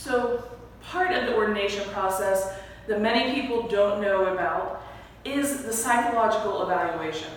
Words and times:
So, 0.00 0.42
part 0.80 1.12
of 1.12 1.26
the 1.26 1.36
ordination 1.36 1.86
process 1.90 2.54
that 2.88 3.02
many 3.02 3.38
people 3.38 3.68
don't 3.68 4.00
know 4.00 4.32
about 4.32 4.82
is 5.26 5.62
the 5.62 5.74
psychological 5.74 6.62
evaluation. 6.62 7.28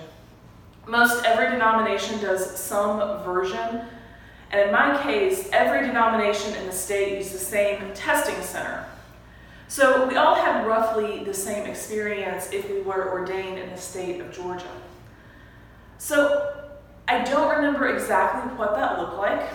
Most 0.88 1.26
every 1.26 1.50
denomination 1.50 2.22
does 2.22 2.58
some 2.58 3.22
version, 3.26 3.82
and 4.52 4.62
in 4.62 4.72
my 4.72 4.98
case, 5.04 5.50
every 5.52 5.86
denomination 5.86 6.56
in 6.56 6.66
the 6.66 6.72
state 6.72 7.18
uses 7.18 7.34
the 7.34 7.38
same 7.40 7.94
testing 7.94 8.42
center. 8.42 8.86
So 9.68 10.08
we 10.08 10.16
all 10.16 10.36
had 10.36 10.66
roughly 10.66 11.22
the 11.26 11.34
same 11.34 11.66
experience 11.66 12.50
if 12.54 12.70
we 12.70 12.80
were 12.80 13.12
ordained 13.12 13.60
in 13.60 13.72
the 13.72 13.78
state 13.78 14.22
of 14.22 14.32
Georgia. 14.32 14.72
So 15.98 16.70
I 17.10 17.26
don't 17.26 17.58
remember 17.58 17.94
exactly 17.94 18.56
what 18.56 18.74
that 18.76 19.00
looked 19.00 19.18
like. 19.18 19.50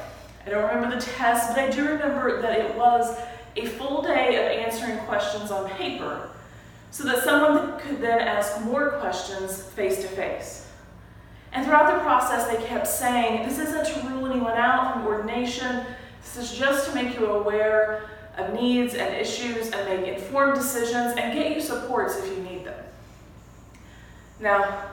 I 0.49 0.51
don't 0.51 0.75
remember 0.75 0.97
the 0.97 1.03
test, 1.03 1.55
but 1.55 1.59
I 1.59 1.69
do 1.69 1.87
remember 1.87 2.41
that 2.41 2.59
it 2.59 2.75
was 2.75 3.15
a 3.57 3.67
full 3.67 4.01
day 4.01 4.37
of 4.37 4.67
answering 4.67 4.97
questions 5.01 5.51
on 5.51 5.69
paper 5.73 6.31
so 6.91 7.05
that 7.05 7.23
someone 7.23 7.79
could 7.81 8.01
then 8.01 8.19
ask 8.21 8.59
more 8.63 8.93
questions 8.93 9.63
face 9.63 10.01
to 10.01 10.09
face. 10.09 10.67
And 11.53 11.67
throughout 11.67 11.93
the 11.93 12.01
process, 12.01 12.49
they 12.49 12.65
kept 12.65 12.87
saying, 12.87 13.47
This 13.47 13.59
isn't 13.59 13.89
to 13.89 14.09
rule 14.09 14.25
anyone 14.31 14.57
out 14.57 14.95
from 14.95 15.07
ordination, 15.07 15.85
this 16.23 16.39
is 16.39 16.59
just 16.59 16.89
to 16.89 16.95
make 16.95 17.19
you 17.21 17.27
aware 17.27 18.09
of 18.39 18.55
needs 18.55 18.95
and 18.95 19.15
issues 19.17 19.71
and 19.71 19.87
make 19.87 20.17
informed 20.17 20.55
decisions 20.55 21.15
and 21.19 21.35
get 21.35 21.55
you 21.55 21.61
supports 21.61 22.17
if 22.17 22.27
you 22.27 22.43
need 22.43 22.65
them. 22.65 22.85
Now, 24.41 24.85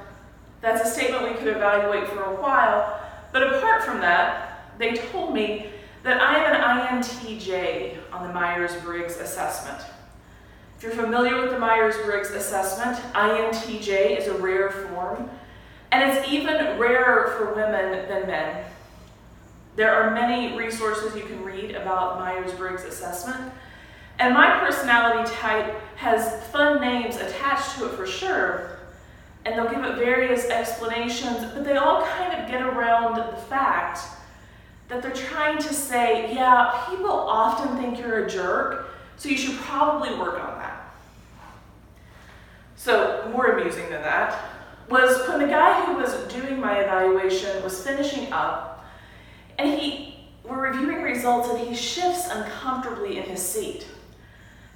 that's 0.59 0.85
a 0.85 0.91
statement 0.91 1.23
we 1.23 1.37
could 1.37 1.47
evaluate 1.47 2.09
for 2.09 2.23
a 2.23 2.41
while, 2.41 2.99
but 3.31 3.41
apart 3.55 3.83
from 3.83 4.01
that, 4.01 4.44
they 4.77 4.93
told 4.93 5.33
me 5.33 5.69
that 6.03 6.21
I 6.21 6.37
am 6.37 6.55
an 6.55 7.01
INTJ 7.01 7.97
on 8.11 8.27
the 8.27 8.33
Myers 8.33 8.75
Briggs 8.83 9.17
assessment. 9.17 9.83
If 10.77 10.83
you're 10.83 10.91
familiar 10.91 11.41
with 11.41 11.51
the 11.51 11.59
Myers 11.59 11.95
Briggs 12.05 12.31
assessment, 12.31 12.97
INTJ 13.13 14.19
is 14.19 14.27
a 14.27 14.33
rare 14.33 14.69
form, 14.69 15.29
and 15.91 16.11
it's 16.11 16.27
even 16.27 16.77
rarer 16.77 17.31
for 17.37 17.55
women 17.55 18.07
than 18.07 18.27
men. 18.27 18.65
There 19.75 19.93
are 19.93 20.11
many 20.11 20.57
resources 20.57 21.15
you 21.15 21.23
can 21.23 21.43
read 21.43 21.75
about 21.75 22.19
Myers 22.19 22.53
Briggs 22.53 22.83
assessment, 22.83 23.51
and 24.19 24.33
my 24.33 24.59
personality 24.59 25.29
type 25.33 25.81
has 25.95 26.43
fun 26.47 26.81
names 26.81 27.15
attached 27.15 27.77
to 27.77 27.85
it 27.85 27.93
for 27.93 28.05
sure, 28.05 28.79
and 29.45 29.55
they'll 29.55 29.69
give 29.69 29.83
it 29.83 29.95
various 29.95 30.49
explanations, 30.49 31.39
but 31.53 31.63
they 31.63 31.77
all 31.77 32.03
kind 32.03 32.39
of 32.39 32.49
get 32.49 32.61
around 32.61 33.15
the 33.15 33.37
fact 33.43 33.99
that 34.87 35.01
they're 35.01 35.11
trying 35.11 35.57
to 35.57 35.73
say, 35.73 36.33
yeah, 36.33 36.85
people 36.89 37.09
often 37.09 37.77
think 37.77 37.99
you're 37.99 38.25
a 38.25 38.29
jerk, 38.29 38.87
so 39.17 39.29
you 39.29 39.37
should 39.37 39.57
probably 39.57 40.17
work 40.17 40.39
on 40.39 40.57
that. 40.59 40.93
So, 42.75 43.29
more 43.31 43.47
amusing 43.57 43.89
than 43.89 44.01
that 44.03 44.39
was 44.89 45.27
when 45.27 45.39
the 45.39 45.47
guy 45.47 45.85
who 45.85 45.95
was 45.95 46.13
doing 46.31 46.59
my 46.59 46.79
evaluation 46.79 47.63
was 47.63 47.83
finishing 47.83 48.31
up, 48.31 48.85
and 49.57 49.79
he 49.79 50.15
we're 50.47 50.71
reviewing 50.71 51.01
results, 51.01 51.49
and 51.49 51.59
he 51.59 51.73
shifts 51.73 52.27
uncomfortably 52.29 53.17
in 53.17 53.23
his 53.23 53.41
seat. 53.41 53.87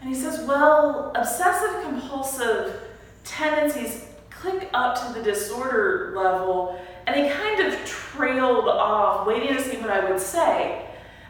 And 0.02 0.09
he 0.09 0.15
says, 0.15 0.45
Well, 0.47 1.11
obsessive 1.15 1.83
compulsive 1.83 2.81
tendencies 3.23 4.05
click 4.30 4.69
up 4.73 4.95
to 4.95 5.13
the 5.13 5.23
disorder 5.23 6.13
level, 6.15 6.80
and 7.05 7.15
he 7.15 7.30
kind 7.30 7.61
of 7.61 7.85
trailed 8.15 8.67
off, 8.67 9.27
waiting 9.27 9.55
to 9.55 9.61
see 9.61 9.77
what 9.77 9.89
I 9.89 10.09
would 10.09 10.19
say. 10.19 10.85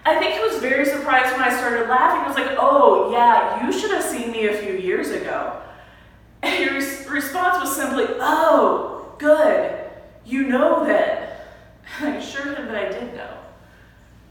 I 0.06 0.18
think 0.18 0.36
he 0.36 0.40
was 0.40 0.58
very 0.60 0.86
surprised 0.86 1.32
when 1.34 1.42
I 1.42 1.56
started 1.56 1.90
laughing. 1.90 2.22
He 2.22 2.28
was 2.28 2.38
like, 2.38 2.58
Oh, 2.60 3.12
yeah, 3.12 3.66
you 3.66 3.72
should 3.72 3.92
have 3.92 4.04
seen 4.04 4.32
me 4.32 4.48
a 4.48 4.58
few 4.58 4.74
years 4.74 5.10
ago. 5.12 5.62
And 6.42 6.54
his 6.56 7.08
response 7.10 7.60
was 7.60 7.76
simply, 7.76 8.06
Oh, 8.20 9.14
good. 9.18 9.80
You 10.26 10.48
know 10.48 10.86
that. 10.86 11.48
I 12.00 12.16
assured 12.16 12.58
him 12.58 12.68
that 12.68 12.76
I 12.76 12.90
did 12.90 13.14
know. 13.16 13.38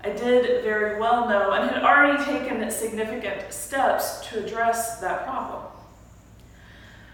I 0.02 0.10
did 0.10 0.62
very 0.62 0.98
well 0.98 1.28
know 1.28 1.52
and 1.52 1.68
had 1.70 1.82
already 1.82 2.24
taken 2.24 2.70
significant 2.70 3.52
steps 3.52 4.26
to 4.28 4.44
address 4.44 5.00
that 5.00 5.24
problem. 5.24 5.64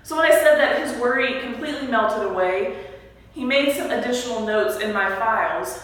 So 0.03 0.17
when 0.17 0.31
I 0.31 0.35
said 0.35 0.59
that 0.59 0.87
his 0.87 1.01
worry 1.01 1.41
completely 1.41 1.89
melted 1.89 2.31
away, 2.31 2.77
he 3.35 3.45
made 3.45 3.75
some 3.77 3.91
additional 3.91 4.47
notes 4.47 4.81
in 4.81 4.93
my 4.93 5.09
files, 5.17 5.83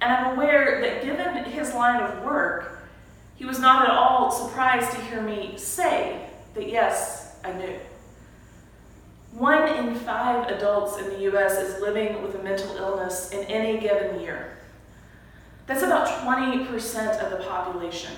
and 0.00 0.12
I'm 0.12 0.34
aware 0.34 0.80
that 0.80 1.02
given 1.04 1.44
his 1.44 1.74
line 1.74 2.00
of 2.00 2.22
work, 2.22 2.86
he 3.34 3.44
was 3.44 3.58
not 3.58 3.84
at 3.84 3.90
all 3.90 4.30
surprised 4.30 4.92
to 4.92 5.00
hear 5.02 5.20
me 5.20 5.54
say 5.56 6.28
that 6.54 6.68
yes, 6.68 7.36
I 7.44 7.52
knew. 7.52 7.74
One 9.32 9.66
in 9.66 9.94
five 9.96 10.48
adults 10.48 10.98
in 10.98 11.08
the 11.08 11.20
US 11.32 11.54
is 11.54 11.80
living 11.80 12.22
with 12.22 12.36
a 12.36 12.42
mental 12.42 12.76
illness 12.76 13.32
in 13.32 13.44
any 13.44 13.80
given 13.80 14.20
year. 14.20 14.58
That's 15.66 15.82
about 15.82 16.06
20% 16.06 17.18
of 17.20 17.30
the 17.30 17.44
population. 17.44 18.12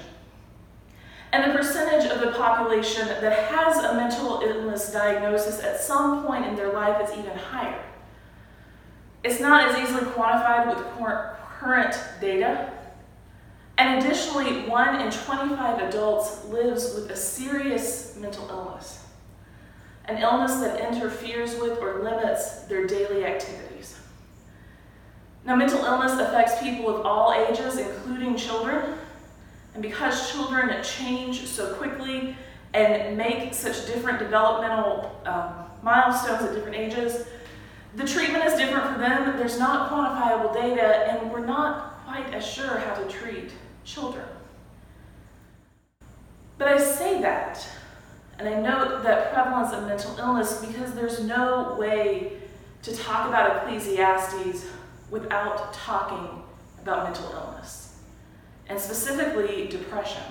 And 1.32 1.50
the 1.50 1.56
percentage 1.56 2.10
of 2.10 2.20
the 2.20 2.32
population 2.32 3.06
that 3.08 3.50
has 3.50 3.76
a 3.78 3.94
mental 3.94 4.40
illness 4.40 4.92
diagnosis 4.92 5.60
at 5.60 5.80
some 5.80 6.26
point 6.26 6.46
in 6.46 6.56
their 6.56 6.72
life 6.72 7.08
is 7.08 7.16
even 7.16 7.36
higher. 7.36 7.80
It's 9.24 9.40
not 9.40 9.70
as 9.70 9.78
easily 9.78 10.04
quantified 10.12 10.68
with 10.68 10.84
current 11.58 11.96
data. 12.20 12.70
And 13.78 14.04
additionally, 14.04 14.68
one 14.68 15.00
in 15.00 15.10
25 15.10 15.80
adults 15.80 16.44
lives 16.44 16.94
with 16.94 17.10
a 17.10 17.16
serious 17.16 18.16
mental 18.20 18.46
illness, 18.50 19.02
an 20.04 20.18
illness 20.18 20.56
that 20.56 20.92
interferes 20.92 21.58
with 21.58 21.78
or 21.78 22.02
limits 22.02 22.64
their 22.64 22.86
daily 22.86 23.24
activities. 23.24 23.98
Now, 25.46 25.56
mental 25.56 25.82
illness 25.84 26.12
affects 26.12 26.62
people 26.62 26.94
of 26.94 27.06
all 27.06 27.32
ages, 27.32 27.78
including 27.78 28.36
children. 28.36 28.98
And 29.72 29.82
because 29.82 30.30
children 30.30 30.70
change 30.82 31.46
so 31.46 31.74
quickly 31.74 32.36
and 32.74 33.16
make 33.16 33.54
such 33.54 33.86
different 33.86 34.18
developmental 34.18 35.20
um, 35.24 35.52
milestones 35.82 36.42
at 36.42 36.54
different 36.54 36.76
ages, 36.76 37.26
the 37.96 38.04
treatment 38.04 38.44
is 38.44 38.58
different 38.58 38.92
for 38.92 38.98
them. 38.98 39.36
There's 39.36 39.58
not 39.58 39.90
quantifiable 39.90 40.52
data, 40.52 41.10
and 41.10 41.30
we're 41.30 41.44
not 41.44 42.04
quite 42.04 42.32
as 42.34 42.46
sure 42.46 42.78
how 42.78 42.94
to 42.94 43.08
treat 43.08 43.52
children. 43.84 44.26
But 46.58 46.68
I 46.68 46.78
say 46.78 47.20
that, 47.22 47.66
and 48.38 48.48
I 48.48 48.60
note 48.60 49.02
that 49.02 49.32
prevalence 49.32 49.72
of 49.72 49.86
mental 49.86 50.16
illness 50.18 50.64
because 50.64 50.92
there's 50.94 51.20
no 51.20 51.76
way 51.78 52.32
to 52.82 52.96
talk 52.96 53.28
about 53.28 53.62
Ecclesiastes 53.62 54.66
without 55.10 55.72
talking 55.72 56.42
about 56.82 57.04
mental 57.04 57.30
illness, 57.32 58.00
and 58.68 58.78
specifically 58.78 59.68
depression. 59.68 60.22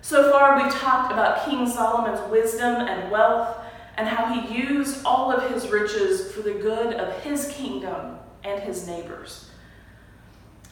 So 0.00 0.30
far, 0.30 0.62
we've 0.62 0.72
talked 0.72 1.12
about 1.12 1.44
King 1.44 1.68
Solomon's 1.68 2.20
wisdom 2.30 2.76
and 2.76 3.10
wealth 3.10 3.56
and 3.96 4.06
how 4.06 4.32
he 4.32 4.56
used 4.56 5.04
all 5.04 5.32
of 5.32 5.50
his 5.50 5.68
riches 5.68 6.32
for 6.32 6.42
the 6.42 6.52
good 6.52 6.94
of 6.94 7.22
his 7.22 7.48
kingdom 7.48 8.18
and 8.44 8.62
his 8.62 8.86
neighbors. 8.86 9.50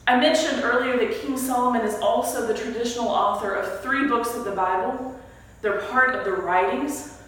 I 0.07 0.21
mentioned 0.21 0.63
earlier 0.63 0.99
that 0.99 1.21
King 1.23 1.39
Solomon 1.39 1.81
is 1.81 1.99
also 2.01 2.47
the 2.47 2.55
traditional 2.55 3.09
author 3.09 3.55
of 3.55 3.81
three 3.81 4.07
books 4.07 4.35
of 4.35 4.45
the 4.45 4.51
Bible. 4.51 5.19
They're 5.63 5.81
part 5.83 6.15
of 6.15 6.25
the 6.25 6.33
writings. 6.33 7.19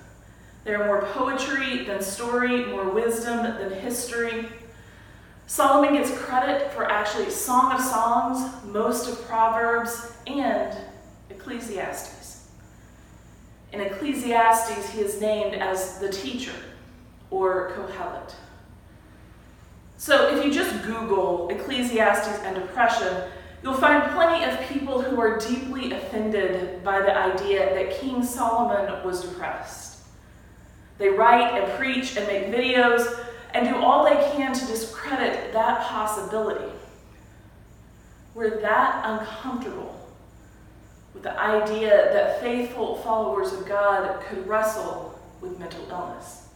They're 0.64 0.84
more 0.84 1.06
poetry 1.12 1.84
than 1.84 2.02
story, 2.02 2.66
more 2.66 2.90
wisdom 2.90 3.44
than 3.44 3.70
history. 3.70 4.46
Solomon 5.46 5.94
gets 5.94 6.10
credit 6.18 6.72
for 6.72 6.84
actually 6.84 7.30
Song 7.30 7.72
of 7.72 7.80
Songs, 7.80 8.52
most 8.66 9.08
of 9.08 9.26
Proverbs, 9.26 10.12
and 10.26 10.76
Ecclesiastes. 11.30 12.25
In 13.72 13.80
Ecclesiastes, 13.80 14.90
he 14.90 15.00
is 15.00 15.20
named 15.20 15.54
as 15.54 15.98
the 15.98 16.08
teacher 16.08 16.54
or 17.30 17.72
Kohelet. 17.72 18.34
So 19.98 20.36
if 20.36 20.44
you 20.44 20.52
just 20.52 20.84
Google 20.84 21.48
Ecclesiastes 21.48 22.42
and 22.44 22.54
depression, 22.54 23.24
you'll 23.62 23.74
find 23.74 24.12
plenty 24.12 24.44
of 24.44 24.60
people 24.68 25.00
who 25.02 25.20
are 25.20 25.38
deeply 25.38 25.92
offended 25.92 26.84
by 26.84 27.00
the 27.00 27.16
idea 27.16 27.74
that 27.74 27.98
King 27.98 28.22
Solomon 28.22 29.04
was 29.04 29.22
depressed. 29.22 30.02
They 30.98 31.08
write 31.08 31.60
and 31.60 31.72
preach 31.78 32.16
and 32.16 32.26
make 32.26 32.46
videos 32.46 33.24
and 33.54 33.68
do 33.68 33.76
all 33.76 34.04
they 34.04 34.30
can 34.32 34.52
to 34.52 34.66
discredit 34.66 35.52
that 35.52 35.82
possibility. 35.82 36.72
We're 38.34 38.60
that 38.60 39.02
uncomfortable 39.04 39.95
with 41.16 41.22
the 41.22 41.40
idea 41.40 42.12
that 42.12 42.42
faithful 42.42 42.96
followers 42.96 43.50
of 43.54 43.66
God 43.66 44.20
could 44.20 44.46
wrestle 44.46 45.18
with 45.40 45.58
mental 45.58 45.80
illness. 45.88 46.48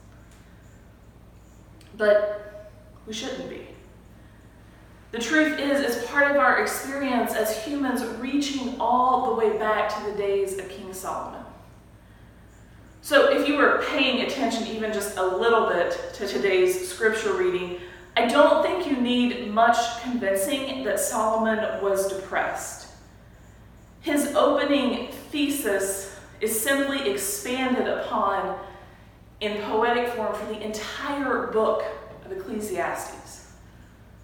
But 1.96 2.70
we 3.06 3.14
shouldn't 3.14 3.48
be. 3.48 3.68
The 5.12 5.18
truth 5.18 5.58
is, 5.58 5.82
as 5.82 6.04
part 6.04 6.30
of 6.30 6.36
our 6.36 6.60
experience 6.60 7.32
as 7.32 7.64
humans 7.64 8.04
reaching 8.18 8.78
all 8.78 9.30
the 9.30 9.34
way 9.34 9.56
back 9.56 9.88
to 9.96 10.10
the 10.10 10.18
days 10.18 10.58
of 10.58 10.68
King 10.68 10.92
Solomon. 10.92 11.42
So, 13.00 13.32
if 13.32 13.48
you 13.48 13.56
were 13.56 13.82
paying 13.88 14.26
attention 14.26 14.66
even 14.66 14.92
just 14.92 15.16
a 15.16 15.26
little 15.26 15.70
bit 15.70 15.98
to 16.14 16.28
today's 16.28 16.86
scripture 16.86 17.32
reading, 17.32 17.80
I 18.14 18.26
don't 18.26 18.62
think 18.62 18.86
you 18.86 19.00
need 19.00 19.50
much 19.50 20.02
convincing 20.02 20.84
that 20.84 21.00
Solomon 21.00 21.82
was 21.82 22.08
depressed. 22.08 22.79
His 24.00 24.35
opening 24.35 25.08
thesis 25.31 26.17
is 26.41 26.58
simply 26.58 27.11
expanded 27.11 27.87
upon 27.87 28.58
in 29.41 29.61
poetic 29.62 30.12
form 30.14 30.35
for 30.35 30.47
the 30.47 30.61
entire 30.61 31.49
book 31.49 31.85
of 32.25 32.32
Ecclesiastes. 32.32 33.52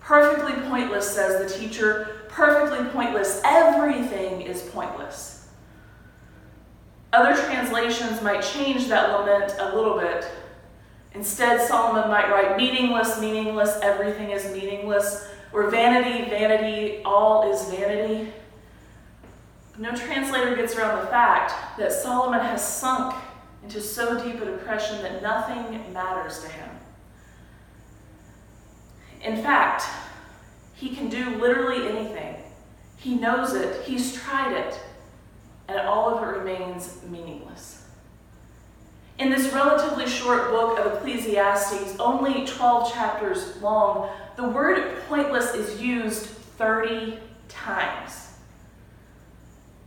Perfectly 0.00 0.52
pointless, 0.68 1.14
says 1.14 1.52
the 1.52 1.58
teacher. 1.58 2.26
Perfectly 2.28 2.88
pointless. 2.90 3.40
Everything 3.44 4.42
is 4.42 4.62
pointless. 4.62 5.48
Other 7.12 7.34
translations 7.34 8.22
might 8.22 8.42
change 8.42 8.88
that 8.88 9.18
lament 9.18 9.54
a 9.58 9.74
little 9.74 9.98
bit. 9.98 10.26
Instead, 11.14 11.66
Solomon 11.66 12.10
might 12.10 12.30
write 12.30 12.56
meaningless, 12.56 13.18
meaningless, 13.18 13.78
everything 13.82 14.30
is 14.30 14.52
meaningless, 14.52 15.28
or 15.52 15.70
vanity, 15.70 16.28
vanity, 16.28 17.00
all 17.04 17.50
is 17.50 17.64
vanity. 17.70 18.30
No 19.78 19.94
translator 19.94 20.56
gets 20.56 20.74
around 20.74 21.00
the 21.00 21.06
fact 21.08 21.78
that 21.78 21.92
Solomon 21.92 22.40
has 22.40 22.66
sunk 22.66 23.14
into 23.62 23.80
so 23.80 24.22
deep 24.24 24.40
a 24.40 24.44
depression 24.44 25.02
that 25.02 25.22
nothing 25.22 25.92
matters 25.92 26.40
to 26.42 26.48
him. 26.48 26.68
In 29.22 29.42
fact, 29.42 29.84
he 30.74 30.94
can 30.94 31.08
do 31.08 31.36
literally 31.36 31.88
anything. 31.88 32.36
He 32.98 33.16
knows 33.16 33.54
it, 33.54 33.84
he's 33.84 34.14
tried 34.14 34.52
it, 34.52 34.80
and 35.68 35.80
all 35.80 36.14
of 36.14 36.22
it 36.22 36.38
remains 36.38 37.02
meaningless. 37.10 37.82
In 39.18 39.30
this 39.30 39.52
relatively 39.52 40.06
short 40.06 40.50
book 40.50 40.78
of 40.78 40.94
Ecclesiastes, 40.94 41.98
only 41.98 42.46
12 42.46 42.92
chapters 42.92 43.60
long, 43.62 44.10
the 44.36 44.48
word 44.48 45.02
pointless 45.08 45.54
is 45.54 45.80
used 45.80 46.26
30 46.26 47.18
times. 47.48 48.25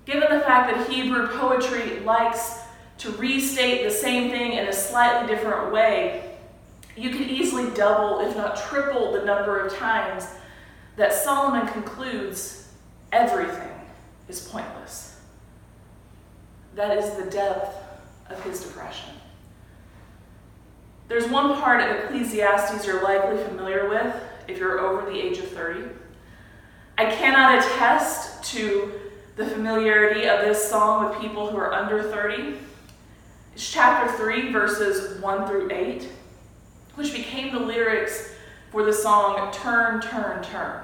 Given 0.09 0.35
the 0.35 0.43
fact 0.43 0.75
that 0.75 0.89
Hebrew 0.89 1.27
poetry 1.27 1.99
likes 1.99 2.61
to 2.97 3.11
restate 3.11 3.83
the 3.83 3.91
same 3.91 4.31
thing 4.31 4.53
in 4.53 4.67
a 4.67 4.73
slightly 4.73 5.31
different 5.31 5.71
way, 5.71 6.35
you 6.97 7.11
could 7.11 7.27
easily 7.27 7.69
double, 7.75 8.19
if 8.21 8.35
not 8.35 8.57
triple, 8.57 9.11
the 9.11 9.23
number 9.23 9.59
of 9.59 9.71
times 9.77 10.25
that 10.95 11.13
Solomon 11.13 11.67
concludes 11.67 12.69
everything 13.11 13.69
is 14.27 14.47
pointless. 14.47 15.19
That 16.73 16.97
is 16.97 17.11
the 17.23 17.29
depth 17.29 17.77
of 18.31 18.41
his 18.43 18.61
depression. 18.63 19.13
There's 21.07 21.27
one 21.27 21.53
part 21.61 21.81
of 21.81 22.05
Ecclesiastes 22.05 22.83
you're 22.87 23.03
likely 23.03 23.43
familiar 23.43 23.87
with 23.87 24.15
if 24.47 24.57
you're 24.57 24.79
over 24.79 25.07
the 25.07 25.19
age 25.19 25.37
of 25.37 25.49
30. 25.49 25.87
I 26.97 27.05
cannot 27.05 27.59
attest 27.59 28.43
to 28.55 29.08
the 29.39 29.45
familiarity 29.45 30.27
of 30.27 30.41
this 30.41 30.69
song 30.69 31.07
with 31.07 31.21
people 31.21 31.49
who 31.49 31.55
are 31.55 31.73
under 31.73 32.03
30. 32.03 32.57
It's 33.53 33.71
chapter 33.71 34.11
3, 34.17 34.51
verses 34.51 35.17
1 35.21 35.47
through 35.47 35.71
8, 35.71 36.09
which 36.95 37.13
became 37.13 37.53
the 37.53 37.59
lyrics 37.61 38.33
for 38.69 38.83
the 38.83 38.91
song 38.91 39.49
Turn, 39.53 40.01
Turn, 40.01 40.43
Turn. 40.43 40.81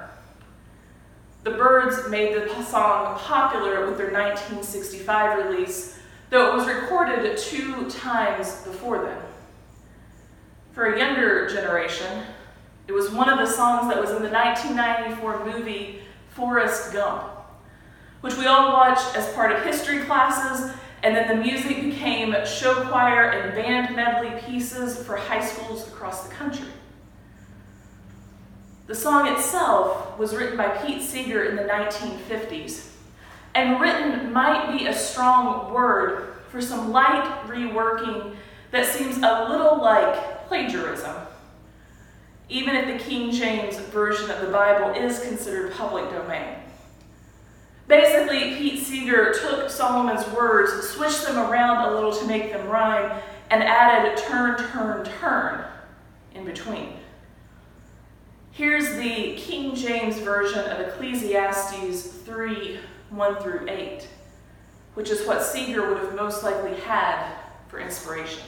The 1.44 1.50
Byrds 1.50 2.08
made 2.08 2.34
the 2.34 2.62
song 2.62 3.18
popular 3.18 3.84
with 3.84 3.98
their 3.98 4.10
1965 4.10 5.50
release, 5.50 5.98
though 6.30 6.50
it 6.50 6.56
was 6.56 6.66
recorded 6.66 7.36
two 7.36 7.90
times 7.90 8.62
before 8.62 9.04
then. 9.04 9.18
For 10.72 10.94
a 10.94 10.98
younger 10.98 11.46
generation, 11.50 12.22
it 12.88 12.92
was 12.92 13.10
one 13.10 13.28
of 13.28 13.38
the 13.38 13.52
songs 13.52 13.92
that 13.92 14.00
was 14.00 14.12
in 14.12 14.22
the 14.22 14.30
1994 14.30 15.44
movie 15.44 16.00
Forrest 16.30 16.94
Gump, 16.94 17.35
which 18.20 18.36
we 18.36 18.46
all 18.46 18.72
watched 18.72 19.16
as 19.16 19.32
part 19.34 19.52
of 19.52 19.62
history 19.62 20.00
classes 20.04 20.72
and 21.02 21.14
then 21.14 21.28
the 21.28 21.36
music 21.36 21.82
became 21.82 22.34
show 22.44 22.74
choir 22.88 23.30
and 23.30 23.54
band 23.54 23.94
medley 23.94 24.40
pieces 24.40 25.00
for 25.04 25.16
high 25.16 25.44
schools 25.44 25.86
across 25.86 26.26
the 26.26 26.34
country. 26.34 26.66
The 28.88 28.94
song 28.94 29.28
itself 29.28 30.18
was 30.18 30.34
written 30.34 30.56
by 30.56 30.68
Pete 30.68 31.02
Seeger 31.02 31.44
in 31.44 31.56
the 31.56 31.62
1950s, 31.62 32.90
and 33.54 33.80
written 33.80 34.32
might 34.32 34.76
be 34.76 34.86
a 34.86 34.92
strong 34.92 35.72
word 35.72 36.34
for 36.50 36.60
some 36.60 36.92
light 36.92 37.24
reworking 37.46 38.34
that 38.70 38.86
seems 38.86 39.18
a 39.18 39.46
little 39.48 39.80
like 39.80 40.48
plagiarism, 40.48 41.14
even 42.48 42.74
if 42.74 42.86
the 42.86 43.04
King 43.04 43.30
James 43.30 43.76
Version 43.76 44.30
of 44.30 44.40
the 44.40 44.52
Bible 44.52 44.90
is 45.00 45.20
considered 45.20 45.72
public 45.72 46.10
domain. 46.10 46.56
Basically, 47.88 48.56
Pete 48.56 48.84
Seeger 48.84 49.32
took 49.32 49.70
Solomon's 49.70 50.26
words, 50.30 50.88
switched 50.88 51.24
them 51.24 51.38
around 51.38 51.88
a 51.88 51.94
little 51.94 52.12
to 52.12 52.26
make 52.26 52.52
them 52.52 52.68
rhyme, 52.68 53.20
and 53.50 53.62
added 53.62 54.18
turn, 54.18 54.58
turn, 54.58 55.04
turn 55.20 55.64
in 56.34 56.44
between. 56.44 56.94
Here's 58.50 58.96
the 58.96 59.36
King 59.36 59.74
James 59.76 60.18
Version 60.18 60.60
of 60.70 60.80
Ecclesiastes 60.80 62.08
3 62.24 62.78
1 63.10 63.36
through 63.36 63.68
8, 63.68 64.08
which 64.94 65.10
is 65.10 65.24
what 65.26 65.44
Seeger 65.44 65.88
would 65.88 65.98
have 65.98 66.16
most 66.16 66.42
likely 66.42 66.74
had 66.80 67.36
for 67.68 67.78
inspiration. 67.78 68.42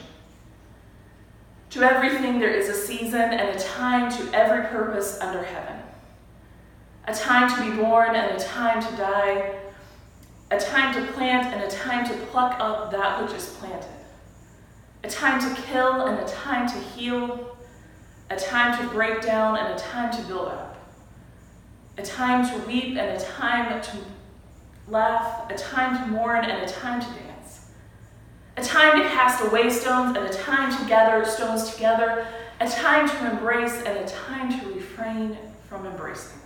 To 1.69 1.83
everything 1.83 2.39
there 2.39 2.49
is 2.49 2.67
a 2.67 2.73
season 2.73 3.21
and 3.21 3.55
a 3.55 3.59
time 3.59 4.11
to 4.11 4.33
every 4.33 4.65
purpose 4.67 5.17
under 5.21 5.43
heaven 5.43 5.78
a 7.09 7.13
time 7.13 7.49
to 7.49 7.71
be 7.71 7.75
born 7.75 8.15
and 8.15 8.37
a 8.37 8.39
time 8.39 8.79
to 8.79 8.95
die, 8.95 9.55
a 10.51 10.59
time 10.59 10.93
to 10.93 11.11
plant 11.13 11.47
and 11.47 11.63
a 11.63 11.67
time 11.67 12.07
to 12.07 12.13
pluck 12.27 12.55
up 12.59 12.91
that 12.91 13.23
which 13.23 13.33
is 13.33 13.49
planted, 13.59 13.89
a 15.03 15.09
time 15.09 15.39
to 15.39 15.61
kill 15.63 16.05
and 16.05 16.19
a 16.19 16.31
time 16.31 16.67
to 16.67 16.75
heal, 16.75 17.57
a 18.29 18.35
time 18.35 18.79
to 18.79 18.87
break 18.93 19.23
down 19.23 19.57
and 19.57 19.73
a 19.73 19.77
time 19.77 20.11
to 20.11 20.21
build 20.27 20.49
up, 20.49 20.77
a 21.97 22.03
time 22.03 22.47
to 22.47 22.67
weep 22.67 22.95
and 22.95 23.19
a 23.19 23.19
time 23.19 23.81
to 23.81 23.97
laugh, 24.87 25.49
a 25.49 25.55
time 25.55 25.97
to 25.97 26.11
mourn 26.11 26.45
and 26.45 26.63
a 26.63 26.71
time 26.71 27.01
to 27.01 27.07
dance, 27.07 27.71
a 28.55 28.61
time 28.61 29.01
to 29.01 29.09
cast 29.09 29.43
away 29.43 29.67
stones 29.71 30.15
and 30.15 30.27
a 30.27 30.33
time 30.33 30.71
to 30.77 30.87
gather 30.87 31.25
stones 31.25 31.73
together, 31.73 32.27
a 32.59 32.69
time 32.69 33.09
to 33.09 33.31
embrace 33.31 33.81
and 33.81 33.97
a 33.97 34.07
time 34.07 34.59
to 34.59 34.67
refrain 34.75 35.35
from 35.67 35.87
embracing 35.87 36.39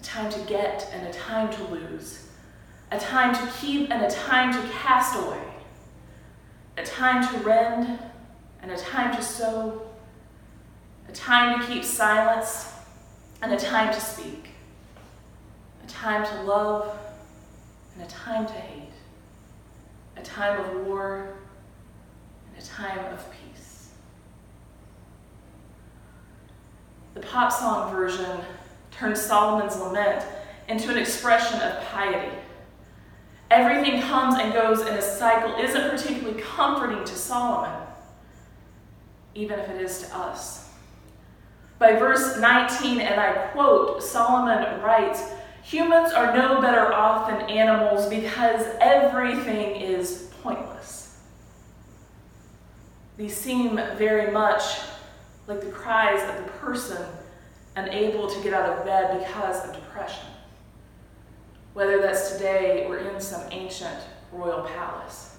a 0.00 0.02
time 0.02 0.30
to 0.30 0.40
get 0.40 0.90
and 0.94 1.06
a 1.06 1.12
time 1.12 1.52
to 1.52 1.62
lose, 1.64 2.26
a 2.90 2.98
time 2.98 3.34
to 3.34 3.52
keep 3.58 3.90
and 3.90 4.02
a 4.02 4.10
time 4.10 4.50
to 4.50 4.68
cast 4.72 5.14
away, 5.14 5.42
a 6.78 6.82
time 6.82 7.26
to 7.28 7.38
rend 7.40 7.98
and 8.62 8.70
a 8.70 8.76
time 8.78 9.14
to 9.14 9.22
sew, 9.22 9.82
a 11.06 11.12
time 11.12 11.60
to 11.60 11.66
keep 11.66 11.84
silence 11.84 12.72
and 13.42 13.52
a 13.52 13.58
time 13.58 13.92
to 13.92 14.00
speak, 14.00 14.48
a 15.84 15.86
time 15.86 16.24
to 16.24 16.42
love 16.44 16.96
and 17.94 18.02
a 18.02 18.08
time 18.08 18.46
to 18.46 18.52
hate, 18.54 18.94
a 20.16 20.22
time 20.22 20.58
of 20.60 20.86
war 20.86 21.36
and 22.48 22.62
a 22.62 22.66
time 22.66 23.12
of 23.12 23.22
peace. 23.30 23.90
The 27.12 27.20
pop 27.20 27.52
song 27.52 27.92
version 27.94 28.40
turns 29.00 29.20
Solomon's 29.20 29.76
lament 29.78 30.22
into 30.68 30.90
an 30.90 30.98
expression 30.98 31.58
of 31.62 31.82
piety. 31.86 32.36
Everything 33.50 34.02
comes 34.02 34.38
and 34.38 34.52
goes 34.52 34.82
in 34.82 34.88
a 34.88 35.02
cycle 35.02 35.54
isn't 35.56 35.90
particularly 35.90 36.40
comforting 36.40 37.02
to 37.04 37.14
Solomon, 37.14 37.80
even 39.34 39.58
if 39.58 39.70
it 39.70 39.80
is 39.80 40.02
to 40.02 40.16
us. 40.16 40.68
By 41.78 41.96
verse 41.96 42.38
19, 42.38 43.00
and 43.00 43.18
I 43.18 43.32
quote, 43.48 44.02
Solomon 44.02 44.82
writes, 44.82 45.32
Humans 45.64 46.12
are 46.12 46.36
no 46.36 46.60
better 46.60 46.92
off 46.92 47.28
than 47.28 47.48
animals 47.48 48.06
because 48.08 48.66
everything 48.80 49.80
is 49.80 50.30
pointless. 50.42 51.18
These 53.16 53.36
seem 53.36 53.76
very 53.96 54.30
much 54.30 54.62
like 55.46 55.62
the 55.62 55.70
cries 55.70 56.22
of 56.28 56.44
the 56.44 56.50
person 56.52 57.02
unable 57.88 58.28
to 58.28 58.42
get 58.42 58.54
out 58.54 58.78
of 58.78 58.84
bed 58.84 59.18
because 59.18 59.68
of 59.68 59.74
depression, 59.74 60.26
whether 61.74 62.00
that's 62.00 62.32
today 62.32 62.86
or 62.86 62.98
in 62.98 63.20
some 63.20 63.42
ancient 63.50 63.98
royal 64.32 64.62
palace. 64.62 65.36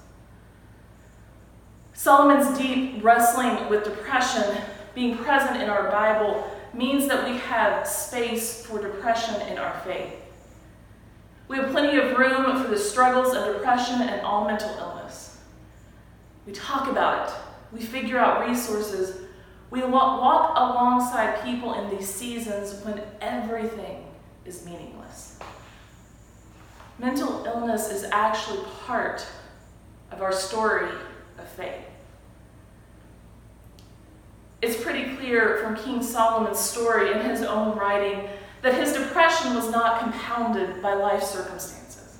Solomon's 1.94 2.58
deep 2.58 3.04
wrestling 3.04 3.70
with 3.70 3.84
depression 3.84 4.58
being 4.96 5.18
present 5.18 5.62
in 5.62 5.70
our 5.70 5.90
Bible 5.92 6.50
means 6.74 7.08
that 7.08 7.30
we 7.30 7.38
have 7.38 7.88
space 7.88 8.66
for 8.66 8.82
depression 8.82 9.40
in 9.48 9.58
our 9.58 9.80
faith. 9.86 10.16
We 11.48 11.58
have 11.58 11.72
plenty 11.72 11.98
of 11.98 12.18
room 12.18 12.64
for 12.64 12.70
the 12.70 12.78
struggles 12.78 13.36
of 13.36 13.54
depression 13.54 14.02
and 14.02 14.22
all 14.22 14.46
mental 14.48 14.74
illness. 14.80 15.38
We 16.48 16.54
talk 16.54 16.90
about 16.90 17.28
it, 17.28 17.36
we 17.72 17.82
figure 17.82 18.18
out 18.18 18.48
resources, 18.48 19.22
we 19.72 19.82
walk 19.84 20.52
alongside 20.58 21.42
people 21.44 21.74
in 21.74 21.90
these 21.90 22.08
seasons 22.14 22.84
when 22.84 23.02
everything 23.22 24.06
is 24.46 24.66
meaningless. 24.66 25.40
Mental 27.00 27.46
illness 27.46 27.90
is 27.90 28.04
actually 28.12 28.64
part 28.86 29.26
of 30.12 30.22
our 30.22 30.34
story 30.34 30.92
of 31.38 31.48
faith. 31.48 31.86
It's 34.62 34.84
pretty 34.84 35.16
clear 35.16 35.58
from 35.64 35.76
King 35.76 36.04
Solomon's 36.04 36.60
story 36.60 37.14
in 37.14 37.22
his 37.22 37.42
own 37.42 37.76
writing 37.78 38.28
that 38.62 38.76
his 38.76 38.94
depression 38.94 39.56
was 39.56 39.72
not 39.72 40.02
compounded 40.02 40.82
by 40.82 40.94
life 40.94 41.24
circumstances. 41.24 42.20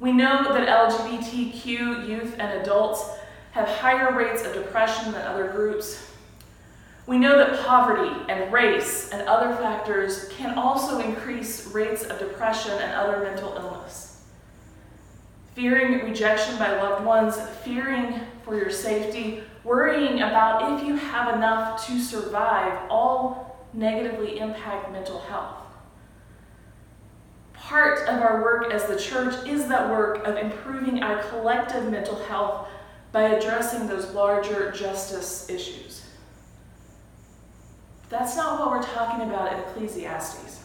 We 0.00 0.10
know 0.10 0.42
that 0.52 0.66
LGBTQ 0.66 2.08
youth 2.08 2.34
and 2.38 2.60
adults 2.62 3.08
have 3.52 3.68
higher 3.68 4.12
rates 4.16 4.44
of 4.44 4.54
depression 4.54 5.12
than 5.12 5.22
other 5.22 5.46
groups. 5.48 6.10
We 7.06 7.18
know 7.18 7.36
that 7.36 7.60
poverty 7.66 8.14
and 8.30 8.50
race 8.50 9.10
and 9.10 9.28
other 9.28 9.54
factors 9.56 10.28
can 10.30 10.56
also 10.56 11.00
increase 11.00 11.66
rates 11.66 12.04
of 12.04 12.18
depression 12.18 12.72
and 12.72 12.92
other 12.92 13.22
mental 13.22 13.54
illness. 13.56 14.22
Fearing 15.54 16.04
rejection 16.04 16.56
by 16.58 16.80
loved 16.80 17.04
ones, 17.04 17.38
fearing 17.62 18.20
for 18.42 18.56
your 18.56 18.70
safety, 18.70 19.42
worrying 19.64 20.22
about 20.22 20.78
if 20.78 20.86
you 20.86 20.96
have 20.96 21.34
enough 21.34 21.86
to 21.86 22.00
survive, 22.00 22.78
all 22.88 23.66
negatively 23.74 24.38
impact 24.38 24.90
mental 24.90 25.20
health. 25.20 25.56
Part 27.52 28.08
of 28.08 28.20
our 28.20 28.42
work 28.42 28.72
as 28.72 28.86
the 28.86 28.98
church 28.98 29.46
is 29.46 29.68
that 29.68 29.90
work 29.90 30.26
of 30.26 30.36
improving 30.36 31.02
our 31.02 31.22
collective 31.24 31.90
mental 31.90 32.16
health 32.24 32.68
by 33.12 33.22
addressing 33.22 33.86
those 33.86 34.12
larger 34.12 34.70
justice 34.72 35.48
issues. 35.48 36.02
That's 38.08 38.36
not 38.36 38.60
what 38.60 38.70
we're 38.70 38.94
talking 38.94 39.28
about 39.28 39.52
in 39.52 39.60
Ecclesiastes. 39.60 40.62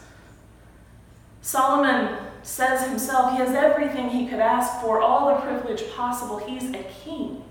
Solomon 1.42 2.16
says 2.42 2.86
himself 2.86 3.32
he 3.32 3.38
has 3.38 3.54
everything 3.54 4.08
he 4.10 4.26
could 4.26 4.40
ask 4.40 4.80
for, 4.80 5.00
all 5.00 5.34
the 5.34 5.40
privilege 5.40 5.82
possible. 5.94 6.38
He's 6.38 6.70
a 6.70 6.84
king. 7.04 7.44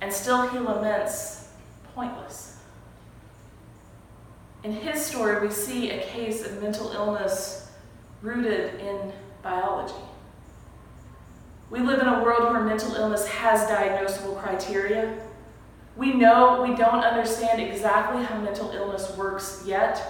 And 0.00 0.12
still 0.12 0.48
he 0.48 0.58
laments 0.58 1.48
pointless. 1.94 2.58
In 4.64 4.72
his 4.72 5.04
story, 5.04 5.46
we 5.46 5.52
see 5.52 5.90
a 5.90 6.02
case 6.06 6.44
of 6.44 6.62
mental 6.62 6.90
illness 6.92 7.70
rooted 8.22 8.74
in 8.80 9.12
biology. 9.42 9.94
We 11.70 11.80
live 11.80 12.00
in 12.00 12.08
a 12.08 12.22
world 12.22 12.52
where 12.52 12.62
mental 12.62 12.94
illness 12.94 13.26
has 13.26 13.68
diagnosable 13.68 14.40
criteria. 14.40 15.18
We 15.98 16.14
know 16.14 16.62
we 16.62 16.76
don't 16.76 17.02
understand 17.02 17.60
exactly 17.60 18.24
how 18.24 18.38
mental 18.38 18.70
illness 18.70 19.14
works 19.16 19.64
yet. 19.66 20.00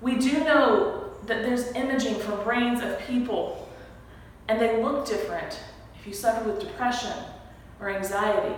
We 0.00 0.14
do 0.14 0.44
know 0.44 1.10
that 1.26 1.42
there's 1.42 1.72
imaging 1.72 2.14
from 2.14 2.44
brains 2.44 2.80
of 2.80 2.96
people, 3.00 3.68
and 4.46 4.60
they 4.60 4.80
look 4.80 5.04
different 5.04 5.58
if 5.98 6.06
you 6.06 6.12
suffer 6.12 6.48
with 6.48 6.60
depression 6.60 7.12
or 7.80 7.90
anxiety, 7.90 8.54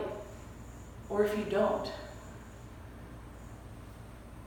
or 1.09 1.25
if 1.25 1.37
you 1.39 1.45
don't. 1.45 1.91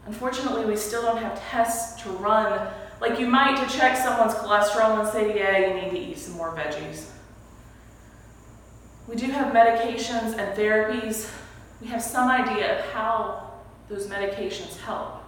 Unfortunately, 0.06 0.66
we 0.66 0.76
still 0.76 1.02
don't 1.02 1.18
have 1.18 1.42
tests 1.50 2.04
to 2.04 2.10
run 2.10 2.72
like 3.02 3.20
you 3.20 3.26
might 3.26 3.58
to 3.68 3.78
check 3.78 3.98
someone's 3.98 4.36
cholesterol 4.36 5.00
and 5.00 5.10
say, 5.10 5.36
yeah, 5.36 5.58
you 5.58 5.74
need 5.74 5.90
to 5.90 5.98
eat 5.98 6.20
some 6.20 6.36
more 6.36 6.56
veggies. 6.56 7.10
We 9.08 9.16
do 9.16 9.26
have 9.32 9.52
medications 9.52 10.38
and 10.38 10.56
therapies. 10.56 11.32
We 11.84 11.90
have 11.90 12.02
some 12.02 12.30
idea 12.30 12.80
of 12.80 12.86
how 12.92 13.52
those 13.90 14.08
medications 14.08 14.80
help. 14.80 15.22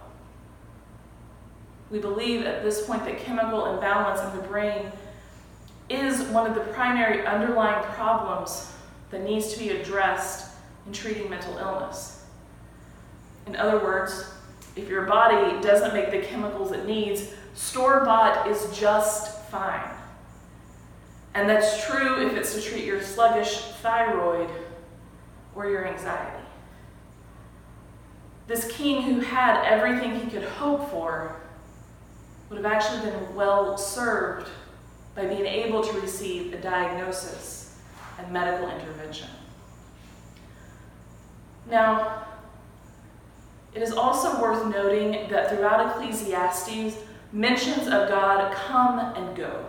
We 1.90 1.98
believe 1.98 2.46
at 2.46 2.62
this 2.62 2.86
point 2.86 3.04
that 3.04 3.18
chemical 3.18 3.74
imbalance 3.74 4.22
in 4.22 4.40
the 4.40 4.48
brain 4.48 4.90
is 5.90 6.22
one 6.28 6.46
of 6.48 6.54
the 6.54 6.62
primary 6.72 7.26
underlying 7.26 7.84
problems 7.92 8.72
that 9.10 9.22
needs 9.22 9.52
to 9.52 9.58
be 9.58 9.68
addressed 9.68 10.50
in 10.86 10.94
treating 10.94 11.28
mental 11.28 11.58
illness. 11.58 12.24
In 13.46 13.54
other 13.56 13.78
words, 13.78 14.32
if 14.76 14.88
your 14.88 15.04
body 15.04 15.60
doesn't 15.60 15.92
make 15.92 16.10
the 16.10 16.20
chemicals 16.20 16.72
it 16.72 16.86
needs, 16.86 17.34
store 17.52 18.02
bought 18.02 18.48
is 18.48 18.66
just 18.76 19.44
fine. 19.50 19.90
And 21.34 21.46
that's 21.46 21.84
true 21.86 22.26
if 22.26 22.32
it's 22.32 22.54
to 22.54 22.62
treat 22.62 22.86
your 22.86 23.02
sluggish 23.02 23.58
thyroid 23.82 24.48
or 25.54 25.68
your 25.68 25.86
anxiety. 25.86 26.35
This 28.46 28.70
king 28.72 29.02
who 29.02 29.20
had 29.20 29.64
everything 29.64 30.18
he 30.20 30.30
could 30.30 30.44
hope 30.44 30.90
for 30.90 31.36
would 32.48 32.62
have 32.62 32.72
actually 32.72 33.10
been 33.10 33.34
well 33.34 33.76
served 33.76 34.48
by 35.14 35.26
being 35.26 35.46
able 35.46 35.82
to 35.82 36.00
receive 36.00 36.52
a 36.52 36.60
diagnosis 36.60 37.76
and 38.18 38.32
medical 38.32 38.68
intervention. 38.68 39.28
Now, 41.68 42.26
it 43.74 43.82
is 43.82 43.92
also 43.92 44.40
worth 44.40 44.72
noting 44.72 45.28
that 45.28 45.50
throughout 45.50 45.90
Ecclesiastes, 45.90 46.96
mentions 47.32 47.88
of 47.88 48.08
God 48.08 48.54
come 48.54 48.98
and 48.98 49.36
go. 49.36 49.66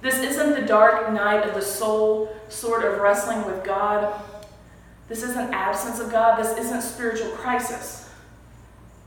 This 0.00 0.18
isn't 0.18 0.54
the 0.54 0.66
dark 0.66 1.12
night 1.12 1.46
of 1.46 1.54
the 1.54 1.62
soul 1.62 2.34
sort 2.48 2.84
of 2.84 2.98
wrestling 2.98 3.44
with 3.44 3.62
God. 3.62 4.12
This 5.10 5.24
isn't 5.24 5.52
absence 5.52 5.98
of 5.98 6.12
God. 6.12 6.38
This 6.38 6.56
isn't 6.56 6.82
spiritual 6.82 7.30
crisis. 7.30 8.08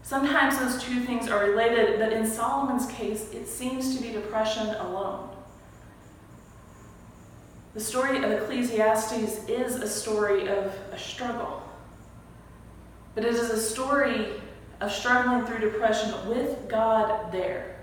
Sometimes 0.01 0.60
those 0.60 0.83
two 0.83 1.00
things 1.00 1.29
are 1.29 1.45
related, 1.45 1.98
but 1.98 2.12
in 2.12 2.27
Solomon's 2.27 2.86
case, 2.88 3.31
it 3.31 3.48
seems 3.48 3.95
to 3.95 4.03
be 4.03 4.12
depression 4.12 4.67
alone. 4.67 5.29
The 7.74 7.79
story 7.79 8.17
of 8.17 8.29
Ecclesiastes 8.29 9.48
is 9.48 9.75
a 9.75 9.88
story 9.88 10.50
of 10.50 10.77
a 10.91 11.00
struggle, 11.00 11.63
but 13.15 13.24
it 13.24 13.33
is 13.33 13.50
a 13.50 13.57
story 13.57 14.27
of 14.81 14.91
struggling 14.91 15.45
through 15.45 15.60
depression 15.72 16.13
with 16.27 16.67
God 16.67 17.31
there. 17.31 17.77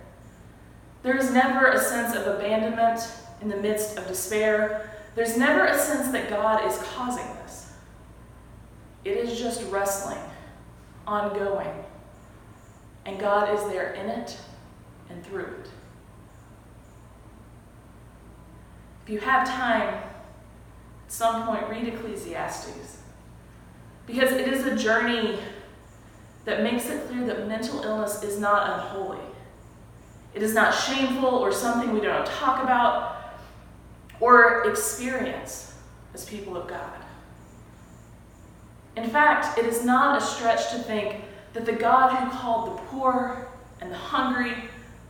There 1.02 1.16
is 1.16 1.30
never 1.30 1.68
a 1.68 1.78
sense 1.78 2.14
of 2.14 2.26
abandonment 2.26 3.00
in 3.40 3.48
the 3.48 3.56
midst 3.56 3.96
of 3.96 4.06
despair. 4.06 4.90
There's 5.14 5.38
never 5.38 5.64
a 5.64 5.78
sense 5.78 6.12
that 6.12 6.28
God 6.28 6.70
is 6.70 6.76
causing. 6.94 7.39
It 9.04 9.16
is 9.16 9.38
just 9.38 9.62
wrestling, 9.70 10.18
ongoing. 11.06 11.72
And 13.06 13.18
God 13.18 13.54
is 13.54 13.62
there 13.64 13.94
in 13.94 14.08
it 14.08 14.36
and 15.08 15.24
through 15.24 15.44
it. 15.44 15.70
If 19.04 19.10
you 19.10 19.18
have 19.20 19.48
time, 19.48 19.94
at 19.94 20.02
some 21.08 21.46
point, 21.46 21.68
read 21.68 21.88
Ecclesiastes. 21.88 22.98
Because 24.06 24.32
it 24.32 24.48
is 24.48 24.66
a 24.66 24.76
journey 24.76 25.38
that 26.44 26.62
makes 26.62 26.88
it 26.88 27.08
clear 27.08 27.26
that 27.26 27.48
mental 27.48 27.82
illness 27.82 28.22
is 28.22 28.38
not 28.38 28.68
unholy. 28.70 29.18
It 30.34 30.42
is 30.42 30.54
not 30.54 30.72
shameful 30.72 31.28
or 31.28 31.52
something 31.52 31.92
we 31.92 32.00
don't 32.00 32.26
talk 32.26 32.62
about 32.62 33.16
or 34.20 34.68
experience 34.70 35.74
as 36.14 36.24
people 36.24 36.56
of 36.56 36.68
God. 36.68 36.92
In 39.02 39.08
fact, 39.08 39.56
it 39.56 39.64
is 39.64 39.82
not 39.82 40.20
a 40.20 40.24
stretch 40.24 40.70
to 40.72 40.78
think 40.78 41.22
that 41.54 41.64
the 41.64 41.72
God 41.72 42.14
who 42.14 42.38
called 42.38 42.68
the 42.68 42.82
poor 42.82 43.48
and 43.80 43.90
the 43.90 43.96
hungry 43.96 44.52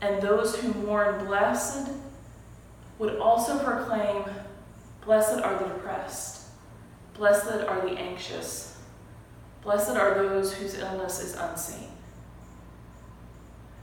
and 0.00 0.22
those 0.22 0.56
who 0.56 0.72
mourn 0.74 1.26
blessed 1.26 1.90
would 3.00 3.18
also 3.18 3.58
proclaim, 3.58 4.24
Blessed 5.04 5.40
are 5.40 5.58
the 5.58 5.64
depressed, 5.64 6.50
blessed 7.14 7.64
are 7.66 7.80
the 7.80 7.98
anxious, 7.98 8.78
blessed 9.62 9.96
are 9.96 10.14
those 10.14 10.54
whose 10.54 10.78
illness 10.78 11.20
is 11.20 11.34
unseen. 11.34 11.88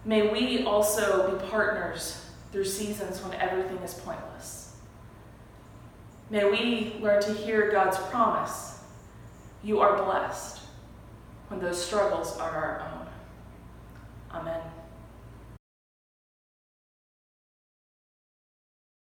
May 0.05 0.31
we 0.31 0.63
also 0.63 1.31
be 1.31 1.47
partners 1.49 2.23
through 2.53 2.65
seasons 2.65 3.21
when 3.21 3.33
everything 3.33 3.77
is 3.79 3.95
pointless. 3.95 4.75
May 6.29 6.49
we 6.49 6.95
learn 7.01 7.21
to 7.23 7.33
hear 7.33 7.71
God's 7.71 7.97
promise 8.09 8.76
you 9.67 9.81
are 9.81 10.01
blessed 10.01 10.61
when 11.49 11.59
those 11.59 11.83
struggles 11.83 12.37
are 12.37 12.49
our 12.49 12.89
own. 12.89 14.39
Amen. 14.39 14.61